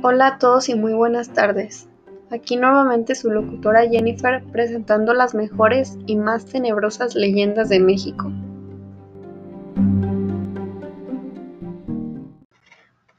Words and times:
Hola 0.00 0.28
a 0.28 0.38
todos 0.38 0.68
y 0.68 0.76
muy 0.76 0.92
buenas 0.92 1.30
tardes. 1.30 1.88
Aquí 2.30 2.56
nuevamente 2.56 3.16
su 3.16 3.32
locutora 3.32 3.88
Jennifer 3.88 4.44
presentando 4.52 5.12
las 5.12 5.34
mejores 5.34 5.98
y 6.06 6.14
más 6.14 6.46
tenebrosas 6.46 7.16
leyendas 7.16 7.68
de 7.68 7.80
México. 7.80 8.30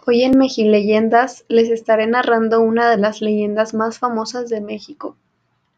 Hoy 0.07 0.23
en 0.23 0.37
Mejileyendas 0.37 1.43
les 1.49 1.69
estaré 1.69 2.07
narrando 2.07 2.61
una 2.61 2.89
de 2.89 2.95
las 2.97 3.19
leyendas 3.19 3.73
más 3.73 3.99
famosas 3.99 4.47
de 4.47 4.61
México, 4.61 5.17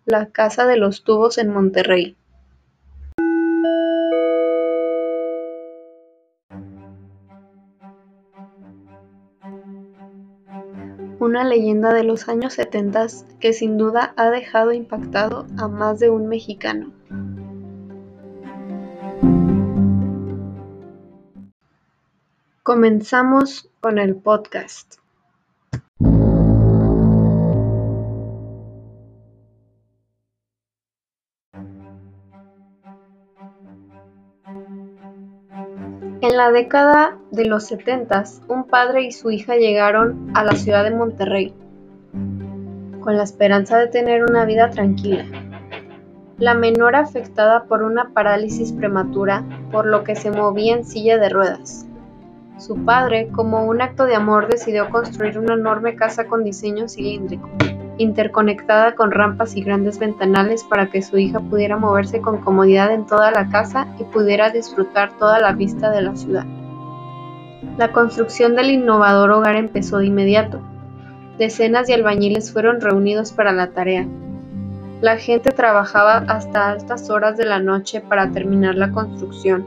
la 0.05 0.27
Casa 0.27 0.67
de 0.67 0.77
los 0.77 1.03
Tubos 1.03 1.39
en 1.39 1.49
Monterrey. 1.49 2.15
Una 11.21 11.43
leyenda 11.43 11.93
de 11.93 12.03
los 12.03 12.27
años 12.29 12.53
70 12.53 13.05
que 13.39 13.53
sin 13.53 13.77
duda 13.77 14.11
ha 14.17 14.31
dejado 14.31 14.73
impactado 14.73 15.45
a 15.59 15.67
más 15.67 15.99
de 15.99 16.09
un 16.09 16.27
mexicano. 16.27 16.91
Comenzamos 22.63 23.69
con 23.81 23.99
el 23.99 24.15
podcast. 24.15 25.00
En 36.31 36.37
la 36.37 36.49
década 36.49 37.17
de 37.31 37.43
los 37.43 37.65
setentas, 37.65 38.41
un 38.47 38.63
padre 38.63 39.03
y 39.03 39.11
su 39.11 39.31
hija 39.31 39.57
llegaron 39.57 40.31
a 40.33 40.45
la 40.45 40.53
ciudad 40.53 40.85
de 40.85 40.95
Monterrey 40.95 41.53
con 43.01 43.17
la 43.17 43.23
esperanza 43.23 43.77
de 43.77 43.87
tener 43.87 44.23
una 44.23 44.45
vida 44.45 44.69
tranquila. 44.69 45.25
La 46.37 46.53
menor 46.53 46.95
afectada 46.95 47.65
por 47.65 47.83
una 47.83 48.13
parálisis 48.13 48.71
prematura, 48.71 49.43
por 49.73 49.85
lo 49.85 50.05
que 50.05 50.15
se 50.15 50.31
movía 50.31 50.73
en 50.73 50.85
silla 50.85 51.17
de 51.17 51.27
ruedas. 51.27 51.85
Su 52.57 52.85
padre, 52.85 53.27
como 53.35 53.65
un 53.65 53.81
acto 53.81 54.05
de 54.05 54.15
amor, 54.15 54.47
decidió 54.47 54.89
construir 54.89 55.37
una 55.37 55.55
enorme 55.55 55.97
casa 55.97 56.27
con 56.27 56.45
diseño 56.45 56.87
cilíndrico 56.87 57.49
interconectada 57.97 58.95
con 58.95 59.11
rampas 59.11 59.55
y 59.55 59.61
grandes 59.61 59.99
ventanales 59.99 60.63
para 60.63 60.87
que 60.87 61.01
su 61.01 61.17
hija 61.17 61.39
pudiera 61.39 61.77
moverse 61.77 62.21
con 62.21 62.39
comodidad 62.39 62.91
en 62.91 63.05
toda 63.05 63.31
la 63.31 63.49
casa 63.49 63.87
y 63.99 64.03
pudiera 64.03 64.49
disfrutar 64.49 65.17
toda 65.17 65.39
la 65.39 65.53
vista 65.53 65.91
de 65.91 66.01
la 66.01 66.15
ciudad. 66.15 66.45
La 67.77 67.91
construcción 67.91 68.55
del 68.55 68.71
innovador 68.71 69.31
hogar 69.31 69.55
empezó 69.55 69.99
de 69.99 70.07
inmediato. 70.07 70.61
Decenas 71.37 71.87
de 71.87 71.93
albañiles 71.93 72.51
fueron 72.51 72.81
reunidos 72.81 73.31
para 73.31 73.51
la 73.51 73.67
tarea. 73.71 74.07
La 75.01 75.17
gente 75.17 75.51
trabajaba 75.51 76.17
hasta 76.27 76.69
altas 76.69 77.09
horas 77.09 77.37
de 77.37 77.45
la 77.45 77.59
noche 77.59 78.01
para 78.01 78.31
terminar 78.31 78.75
la 78.75 78.91
construcción, 78.91 79.65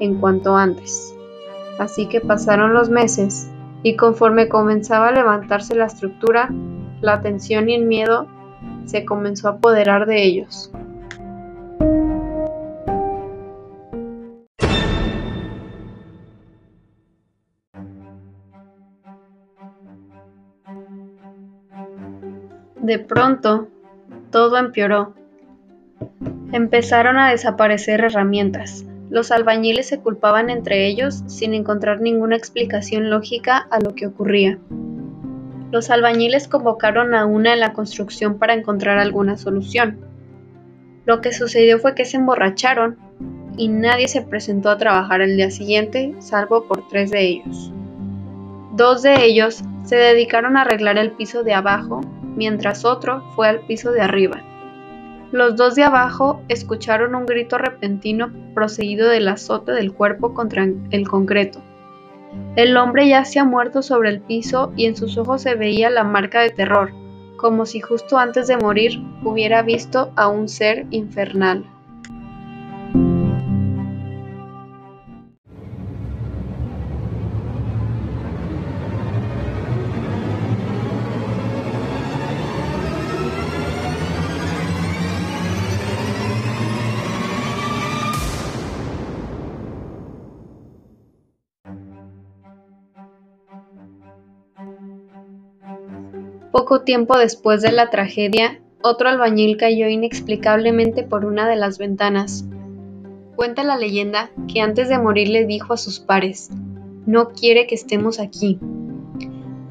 en 0.00 0.16
cuanto 0.16 0.56
antes. 0.56 1.14
Así 1.78 2.08
que 2.08 2.20
pasaron 2.20 2.74
los 2.74 2.90
meses, 2.90 3.50
y 3.82 3.96
conforme 3.96 4.48
comenzaba 4.48 5.08
a 5.08 5.12
levantarse 5.12 5.74
la 5.74 5.86
estructura, 5.86 6.50
la 7.00 7.20
tensión 7.20 7.68
y 7.68 7.74
el 7.74 7.84
miedo 7.84 8.26
se 8.86 9.04
comenzó 9.04 9.48
a 9.48 9.52
apoderar 9.52 10.06
de 10.06 10.24
ellos. 10.24 10.70
De 22.86 23.00
pronto, 23.00 23.66
todo 24.30 24.58
empeoró. 24.58 25.14
Empezaron 26.52 27.18
a 27.18 27.30
desaparecer 27.30 28.00
herramientas. 28.02 28.84
Los 29.10 29.32
albañiles 29.32 29.88
se 29.88 29.98
culpaban 29.98 30.50
entre 30.50 30.86
ellos 30.86 31.24
sin 31.26 31.54
encontrar 31.54 32.00
ninguna 32.00 32.36
explicación 32.36 33.10
lógica 33.10 33.66
a 33.70 33.80
lo 33.80 33.96
que 33.96 34.06
ocurría. 34.06 34.60
Los 35.72 35.90
albañiles 35.90 36.48
convocaron 36.48 37.14
a 37.14 37.26
una 37.26 37.52
en 37.52 37.60
la 37.60 37.72
construcción 37.72 38.38
para 38.38 38.54
encontrar 38.54 38.98
alguna 38.98 39.36
solución. 39.36 39.98
Lo 41.04 41.20
que 41.20 41.32
sucedió 41.32 41.78
fue 41.78 41.94
que 41.94 42.04
se 42.04 42.16
emborracharon 42.16 42.96
y 43.56 43.68
nadie 43.68 44.08
se 44.08 44.22
presentó 44.22 44.70
a 44.70 44.78
trabajar 44.78 45.20
el 45.20 45.36
día 45.36 45.50
siguiente, 45.50 46.14
salvo 46.20 46.64
por 46.64 46.86
tres 46.88 47.10
de 47.10 47.22
ellos. 47.22 47.72
Dos 48.74 49.02
de 49.02 49.24
ellos 49.24 49.62
se 49.84 49.96
dedicaron 49.96 50.56
a 50.56 50.62
arreglar 50.62 50.98
el 50.98 51.12
piso 51.12 51.42
de 51.42 51.54
abajo, 51.54 52.00
mientras 52.36 52.84
otro 52.84 53.22
fue 53.34 53.48
al 53.48 53.60
piso 53.60 53.92
de 53.92 54.02
arriba. 54.02 54.42
Los 55.32 55.56
dos 55.56 55.74
de 55.74 55.82
abajo 55.82 56.42
escucharon 56.48 57.14
un 57.14 57.26
grito 57.26 57.58
repentino 57.58 58.30
proseguido 58.54 59.08
del 59.08 59.28
azote 59.28 59.72
del 59.72 59.92
cuerpo 59.92 60.34
contra 60.34 60.66
el 60.90 61.08
concreto. 61.08 61.60
El 62.56 62.76
hombre 62.76 63.08
yacía 63.08 63.44
muerto 63.44 63.82
sobre 63.82 64.08
el 64.08 64.20
piso 64.20 64.72
y 64.76 64.86
en 64.86 64.96
sus 64.96 65.18
ojos 65.18 65.42
se 65.42 65.54
veía 65.54 65.90
la 65.90 66.04
marca 66.04 66.40
de 66.40 66.50
terror, 66.50 66.92
como 67.36 67.66
si 67.66 67.80
justo 67.80 68.18
antes 68.18 68.46
de 68.46 68.56
morir 68.56 69.00
hubiera 69.22 69.62
visto 69.62 70.12
a 70.16 70.28
un 70.28 70.48
ser 70.48 70.86
infernal. 70.90 71.64
Poco 96.58 96.80
tiempo 96.80 97.18
después 97.18 97.60
de 97.60 97.70
la 97.70 97.90
tragedia, 97.90 98.62
otro 98.82 99.10
albañil 99.10 99.58
cayó 99.58 99.88
inexplicablemente 99.88 101.02
por 101.02 101.26
una 101.26 101.46
de 101.46 101.54
las 101.54 101.76
ventanas. 101.76 102.46
Cuenta 103.36 103.62
la 103.62 103.76
leyenda 103.76 104.30
que 104.50 104.62
antes 104.62 104.88
de 104.88 104.98
morir 104.98 105.28
le 105.28 105.44
dijo 105.44 105.74
a 105.74 105.76
sus 105.76 106.00
pares, 106.00 106.48
no 107.04 107.28
quiere 107.28 107.66
que 107.66 107.74
estemos 107.74 108.18
aquí. 108.18 108.58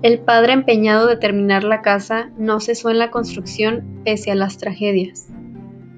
El 0.03 0.19
padre 0.19 0.53
empeñado 0.53 1.07
de 1.07 1.17
terminar 1.17 1.63
la 1.63 1.81
casa 1.81 2.29
no 2.37 2.59
cesó 2.59 2.91
en 2.91 2.99
la 2.99 3.09
construcción 3.09 4.01
pese 4.05 4.29
a 4.29 4.35
las 4.35 4.59
tragedias. 4.59 5.27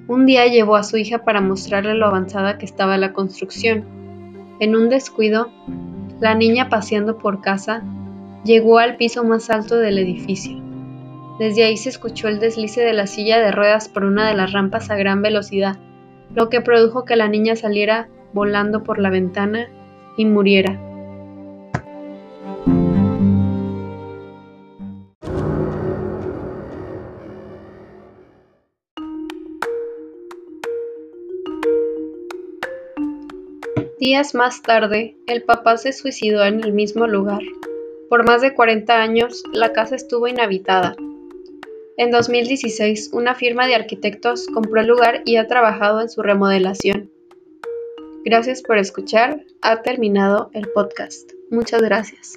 Un 0.07 0.25
día 0.25 0.47
llevó 0.47 0.77
a 0.77 0.83
su 0.83 0.95
hija 0.95 1.25
para 1.25 1.41
mostrarle 1.41 1.95
lo 1.95 2.05
avanzada 2.05 2.57
que 2.57 2.65
estaba 2.65 2.97
la 2.97 3.11
construcción. 3.11 3.83
En 4.61 4.73
un 4.73 4.87
descuido, 4.87 5.51
la 6.21 6.33
niña 6.33 6.69
paseando 6.69 7.17
por 7.17 7.41
casa 7.41 7.83
llegó 8.45 8.77
al 8.77 8.95
piso 8.95 9.25
más 9.25 9.49
alto 9.49 9.75
del 9.75 9.97
edificio. 9.97 10.65
Desde 11.39 11.63
ahí 11.63 11.77
se 11.77 11.89
escuchó 11.89 12.27
el 12.27 12.39
deslice 12.39 12.81
de 12.81 12.93
la 12.93 13.05
silla 13.05 13.39
de 13.39 13.51
ruedas 13.51 13.89
por 13.89 14.03
una 14.05 14.27
de 14.27 14.33
las 14.33 14.53
rampas 14.53 14.89
a 14.89 14.95
gran 14.95 15.21
velocidad, 15.21 15.77
lo 16.33 16.49
que 16.49 16.61
produjo 16.61 17.05
que 17.05 17.15
la 17.15 17.27
niña 17.27 17.55
saliera 17.55 18.09
volando 18.33 18.83
por 18.83 18.97
la 18.97 19.11
ventana 19.11 19.69
y 20.17 20.25
muriera. 20.25 20.81
Días 33.99 34.33
más 34.33 34.63
tarde, 34.63 35.17
el 35.27 35.43
papá 35.43 35.77
se 35.77 35.91
suicidó 35.91 36.43
en 36.45 36.63
el 36.63 36.73
mismo 36.73 37.05
lugar. 37.05 37.41
Por 38.09 38.25
más 38.25 38.41
de 38.41 38.55
40 38.55 39.01
años, 39.01 39.43
la 39.51 39.73
casa 39.73 39.95
estuvo 39.95 40.27
inhabitada, 40.27 40.95
en 41.97 42.11
2016, 42.11 43.09
una 43.11 43.33
firma 43.33 43.65
de 43.65 43.75
arquitectos 43.75 44.45
compró 44.53 44.81
el 44.81 44.87
lugar 44.87 45.23
y 45.25 45.37
ha 45.37 45.47
trabajado 45.47 46.01
en 46.01 46.09
su 46.09 46.21
remodelación. 46.21 47.11
Gracias 48.23 48.61
por 48.61 48.77
escuchar. 48.77 49.43
Ha 49.61 49.81
terminado 49.81 50.51
el 50.53 50.67
podcast. 50.69 51.31
Muchas 51.49 51.81
gracias. 51.81 52.35